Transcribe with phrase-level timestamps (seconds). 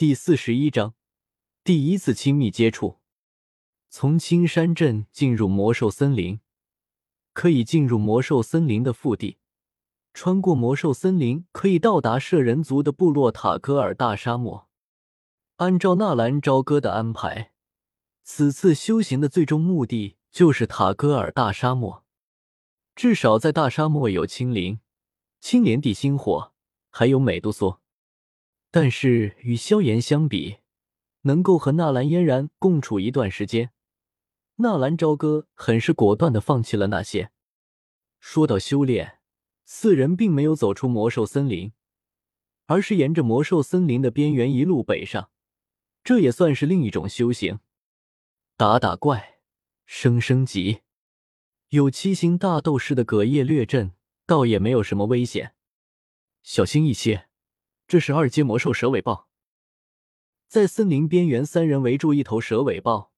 [0.00, 0.94] 第四十一章，
[1.62, 3.00] 第一次亲密接触。
[3.90, 6.40] 从青山镇进入魔兽森林，
[7.34, 9.36] 可以进入魔兽森林的腹地。
[10.14, 14.70] 穿过魔兽森林，可以到达摄人族的部落塔戈尔大沙漠。
[15.56, 17.52] 按照纳兰朝歌的安排，
[18.22, 22.06] 此次修行的最终目的就是塔戈尔大沙漠。
[22.96, 24.80] 至少在大沙漠有青灵、
[25.42, 26.54] 青莲地心火，
[26.88, 27.79] 还有美杜莎。
[28.72, 30.58] 但是与萧炎相比，
[31.22, 33.72] 能够和纳兰嫣然共处一段时间，
[34.56, 37.32] 纳兰朝歌很是果断的放弃了那些。
[38.20, 39.18] 说到修炼，
[39.64, 41.72] 四人并没有走出魔兽森林，
[42.66, 45.30] 而是沿着魔兽森林的边缘一路北上，
[46.04, 47.58] 这也算是另一种修行。
[48.56, 49.40] 打打怪，
[49.84, 50.82] 升升级，
[51.70, 53.94] 有七星大斗士的葛叶掠阵，
[54.26, 55.54] 倒也没有什么危险。
[56.42, 57.29] 小心一些。
[57.90, 59.26] 这是二阶魔兽蛇尾豹，
[60.46, 63.10] 在森林边缘，三人围住一头蛇尾豹。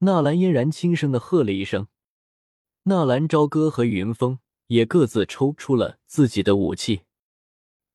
[0.00, 1.88] 纳兰嫣然轻声的喝了一声，
[2.82, 7.04] 纳兰朝歌和云峰也各自抽出了自己的武器。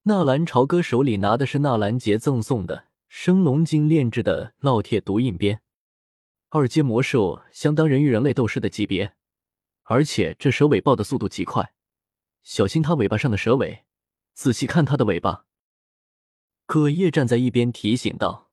[0.05, 5.61] 纳兰朝歌手里拿的是纳兰杰赠送的升龙晶炼制的烙铁毒印鞭。
[6.49, 9.13] 二阶魔兽相当人与人类斗士的级别，
[9.83, 11.75] 而且这蛇尾豹的速度极快，
[12.41, 13.85] 小心它尾巴上的蛇尾，
[14.33, 15.43] 仔细看它的尾巴。
[16.67, 18.51] 葛叶站在一边提醒道：“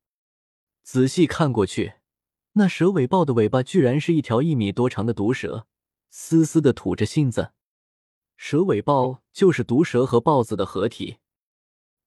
[0.84, 1.95] 仔细看过去，
[2.53, 5.67] 那蛇尾豹的尾巴居然是一条一米多长的毒蛇，
[6.11, 7.51] 嘶嘶的吐着信子。
[8.37, 11.17] 蛇尾豹就是毒蛇和豹子的合体，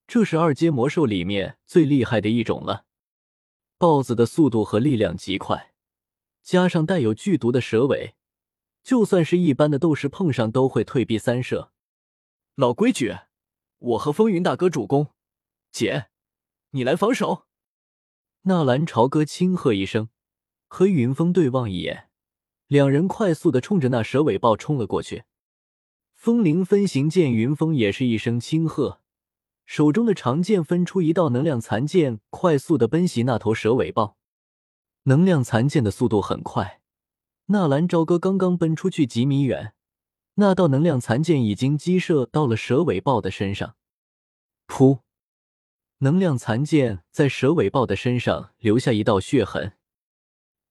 [0.07, 2.85] 这是二阶魔兽里面最厉害的一种了。
[3.77, 5.73] 豹子的速度和力量极快，
[6.41, 8.15] 加上带有剧毒的蛇尾，
[8.81, 11.73] 就算是一般的斗士碰上都会退避三舍。
[12.55, 13.13] 老规矩，
[13.79, 15.09] 我和风云大哥主攻。”
[15.71, 16.07] 姐，
[16.71, 17.45] 你来防守。
[18.43, 20.09] 纳兰朝歌轻喝一声，
[20.67, 22.09] 和云峰对望一眼，
[22.67, 25.25] 两人快速的冲着那蛇尾豹冲了过去。
[26.15, 29.01] 风灵分形剑，云峰也是一声轻喝，
[29.65, 34.17] 手中的长剑分出一道能量残剑，快速的奔袭那头蛇尾豹。
[35.03, 36.81] 能量残剑的速度很快，
[37.47, 39.73] 纳兰朝歌刚刚奔出去几米远，
[40.35, 43.75] 那道能量残剑已经击射到了蛇尾豹的身上。
[44.67, 44.99] 噗！
[45.99, 49.73] 能量残剑在蛇尾豹的身上留下一道血痕。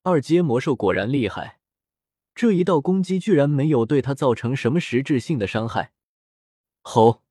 [0.03, 1.59] 二阶魔兽果然厉害，
[2.34, 5.92] 这一道攻击居然没有对他造成什么实质性的伤害。
[6.82, 7.22] 吼！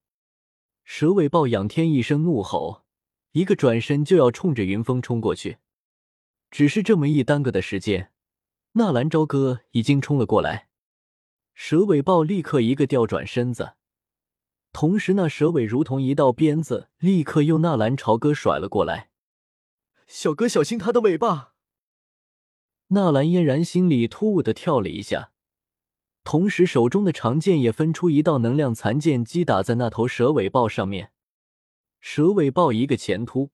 [0.84, 2.84] 蛇尾豹仰天一声怒吼，
[3.32, 5.58] 一个转身就要冲着云峰冲过去。
[6.50, 8.12] 只是这么一耽搁的时间，
[8.72, 10.68] 纳兰朝歌已经冲了过来。
[11.54, 13.72] 蛇尾豹立刻一个调转身子。
[14.78, 19.08] 同时，那蛇尾如同一道鞭子，立刻用纳兰朝歌甩了过来。
[20.06, 21.54] 小哥，小心他的尾巴！
[22.88, 25.32] 纳兰嫣然心里突兀的跳了一下，
[26.24, 31.10] 同时手中的长剑也分出一道能量残剑，击打在那头蛇尾豹上面。
[31.98, 33.48] 蛇尾豹一个前突，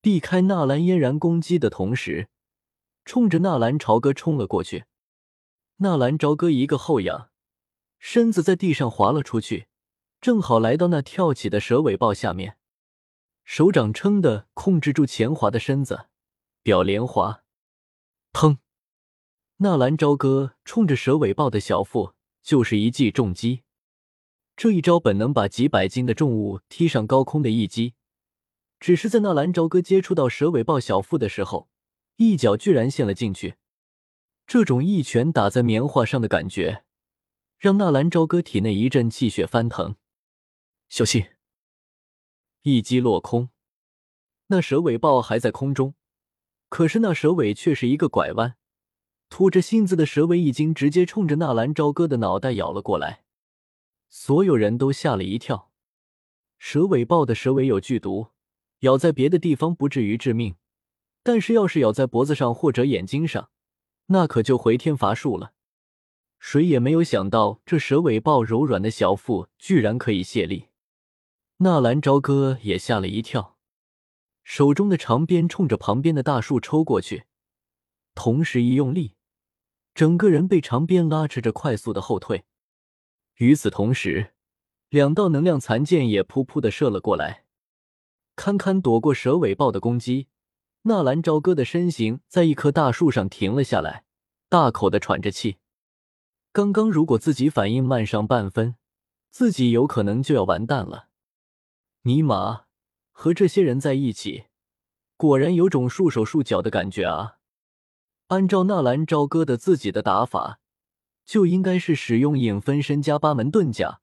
[0.00, 2.28] 避开纳兰嫣然攻击的同时，
[3.04, 4.84] 冲着纳兰朝歌冲了过去。
[5.78, 7.30] 纳兰朝歌一个后仰，
[7.98, 9.66] 身子在地上滑了出去。
[10.26, 12.56] 正好来到那跳起的蛇尾豹下面，
[13.44, 16.06] 手掌撑的控制住前滑的身子，
[16.64, 17.44] 表连滑，
[18.32, 18.56] 砰！
[19.58, 23.62] 纳兰朝歌冲着蛇尾豹的小腹就是一记重击。
[24.56, 27.94] 这一招本能把几百斤的重物踢上高空的一击，
[28.80, 31.68] 只是在纳兰朝歌接触到蛇尾豹小腹的时候，
[32.16, 33.54] 一脚居然陷了进去。
[34.44, 36.82] 这种一拳打在棉花上的感觉，
[37.58, 39.94] 让纳兰朝歌体内一阵气血翻腾。
[40.96, 41.26] 小心！
[42.62, 43.50] 一击落空，
[44.46, 45.94] 那蛇尾豹还在空中，
[46.70, 48.56] 可是那蛇尾却是一个拐弯，
[49.28, 53.24] 吐着信子的蛇尾已经直接冲着纳兰朝歌的脑袋咬了过来。
[54.08, 55.70] 所有人都吓了一跳。
[56.58, 58.28] 蛇尾豹的蛇尾有剧毒，
[58.78, 60.56] 咬在别的地方不至于致命，
[61.22, 63.50] 但是要是咬在脖子上或者眼睛上，
[64.06, 65.52] 那可就回天乏术了。
[66.38, 70.68] 谁也没有想到，这蛇尾豹柔软的小腹居然可以卸力。
[71.58, 73.56] 纳兰朝歌也吓了一跳，
[74.44, 77.24] 手中的长鞭冲着旁边的大树抽过去，
[78.14, 79.14] 同时一用力，
[79.94, 82.44] 整个人被长鞭拉扯着快速的后退。
[83.36, 84.34] 与此同时，
[84.90, 87.46] 两道能量残剑也噗噗的射了过来，
[88.34, 90.28] 堪堪躲过蛇尾豹的攻击。
[90.82, 94.04] 纳兰朝歌的身形在一棵大树上停了下来，
[94.50, 95.56] 大口的喘着气。
[96.52, 98.76] 刚刚如果自己反应慢上半分，
[99.30, 101.05] 自己有可能就要完蛋了。
[102.06, 102.66] 尼玛，
[103.10, 104.44] 和这些人在一起，
[105.16, 107.38] 果然有种束手束脚的感觉啊！
[108.28, 110.60] 按照纳兰朝歌的自己的打法，
[111.24, 114.00] 就应该是使用影分身加八门遁甲，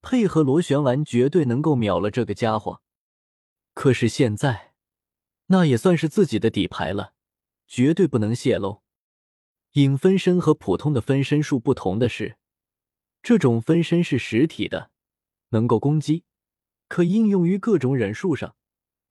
[0.00, 2.80] 配合螺旋丸，绝对能够秒了这个家伙。
[3.74, 4.72] 可是现在，
[5.48, 7.12] 那也算是自己的底牌了，
[7.66, 8.80] 绝对不能泄露。
[9.72, 12.38] 影分身和普通的分身术不同的是，
[13.22, 14.90] 这种分身是实体的，
[15.50, 16.24] 能够攻击，
[16.88, 18.56] 可应用于各种忍术上。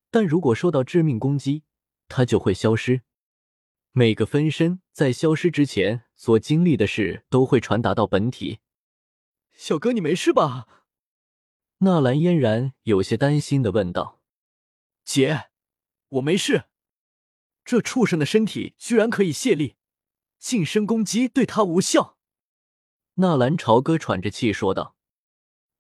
[0.10, 1.64] 但如果受到致命攻击，
[2.08, 3.04] 它就会消失。
[3.92, 8.60] 每个分身在消失之前所经历的事都会传达到本体。
[9.54, 10.68] 小哥，你没事吧？
[11.80, 14.22] 纳兰嫣然有些担心的问道。
[15.04, 15.50] 姐，
[16.10, 16.66] 我没事。
[17.66, 19.76] 这畜生的身体居然可以卸力，
[20.38, 22.18] 近身攻击对他无效。
[23.16, 24.96] 纳兰朝歌喘着气说道：“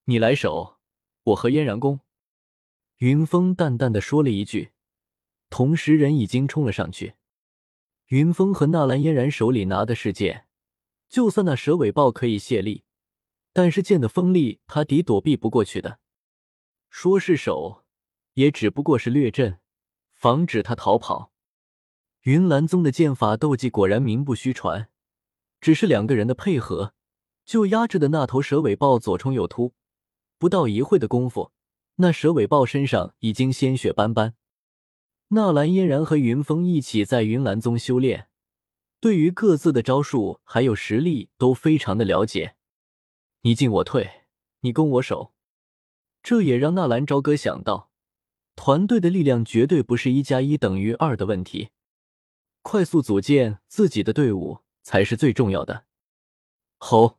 [0.05, 0.76] 你来手，
[1.27, 1.99] 我和嫣然攻。”
[2.97, 4.71] 云峰淡淡的说了一句，
[5.49, 7.15] 同时人已经冲了上去。
[8.07, 10.47] 云峰和纳兰嫣然手里拿的是剑，
[11.09, 12.83] 就算那蛇尾豹可以卸力，
[13.53, 15.99] 但是剑的锋利，他抵躲避不过去的。
[16.89, 17.83] 说是手，
[18.33, 19.59] 也只不过是略阵，
[20.13, 21.31] 防止他逃跑。
[22.21, 24.89] 云岚宗的剑法斗技果然名不虚传，
[25.59, 26.93] 只是两个人的配合，
[27.45, 29.73] 就压制的那头蛇尾豹左冲右突，
[30.37, 31.51] 不到一会的功夫。
[31.97, 34.35] 那蛇尾豹身上已经鲜血斑斑。
[35.29, 38.29] 纳兰嫣然和云峰一起在云岚宗修炼，
[38.99, 42.55] 对于各自的招数还有实力都非常的了解。
[43.41, 44.25] 你进我退，
[44.61, 45.33] 你攻我守，
[46.21, 47.91] 这也让纳兰朝歌想到，
[48.55, 51.69] 团队的力量绝对不是一加一等于二的问题，
[52.61, 55.85] 快速组建自己的队伍才是最重要的。
[56.77, 57.16] 好！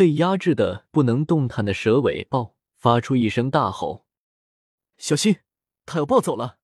[0.00, 2.56] 被压制的不能动弹的蛇尾豹。
[2.78, 4.06] 发出一声大吼
[4.96, 5.40] ：“小心，
[5.84, 6.56] 他要暴走了！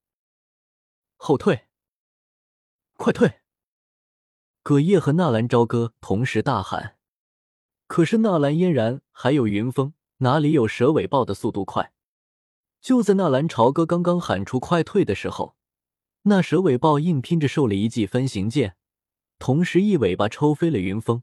[1.17, 1.67] 后退，
[2.95, 3.41] 快退！”
[4.65, 6.97] 葛叶和纳兰朝歌同时大喊。
[7.87, 11.93] 可是纳兰嫣然还有云峰哪里有蛇尾豹的速度快？
[12.81, 15.59] 就在纳兰朝歌刚刚喊出“快退”的时候，
[16.23, 18.79] 那蛇尾豹硬拼着受了一记分形剑，
[19.39, 21.23] 同时一尾巴抽飞了云峰，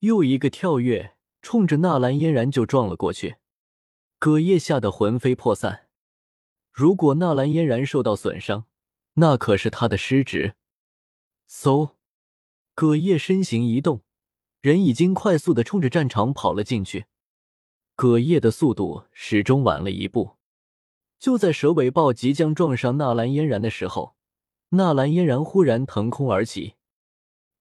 [0.00, 3.36] 又一个跳跃，冲着纳兰嫣然就撞了过去。
[4.18, 5.88] 葛叶吓得魂飞魄散。
[6.72, 8.66] 如果纳兰嫣然受到损伤，
[9.14, 10.54] 那可是他的失职。
[11.50, 11.92] 嗖，
[12.74, 14.02] 葛叶身形一动，
[14.60, 17.06] 人已经快速的冲着战场跑了进去。
[17.96, 20.36] 葛叶的速度始终晚了一步。
[21.18, 24.14] 就在蛇尾豹即将撞上纳兰嫣然的时候，
[24.70, 26.74] 纳兰嫣然忽然腾空而起。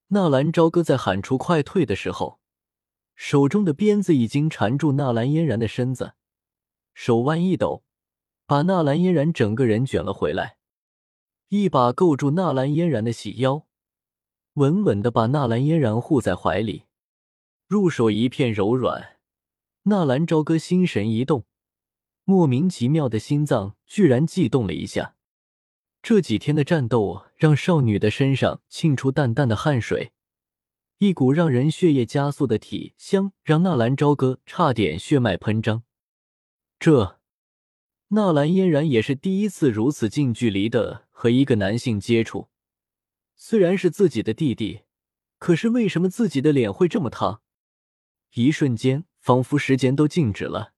[0.10, 2.40] 纳兰朝歌在喊出“快退”的时候，
[3.14, 6.14] 手中的鞭子已经缠住纳兰嫣然的身子。
[6.94, 7.84] 手腕一抖，
[8.46, 10.60] 把纳兰嫣然整个人卷了回来，
[11.50, 13.68] 一把勾住纳兰嫣然的细腰，
[14.54, 16.86] 稳稳的把纳兰嫣然护在怀里，
[17.68, 19.18] 入手一片柔软。
[19.84, 21.46] 纳兰朝歌心神一动，
[22.24, 25.16] 莫名其妙的心脏居然悸动了一下。
[26.02, 30.12] 这几天的战斗让少女的身上沁出淡淡的汗水，
[30.98, 35.84] 一股让人血液加速的体香让纳兰朝歌差点血脉喷张。
[36.80, 37.20] 这，
[38.10, 42.50] 纳兰嫣然也是第一次如此近距离的和一个男性接触。
[43.36, 44.82] 虽然是自己的弟弟，
[45.38, 47.44] 可是为什么自己的脸会这么烫？
[48.34, 50.74] 一瞬间，仿佛时间都静止了。